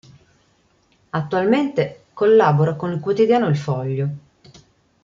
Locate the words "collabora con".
2.13-2.91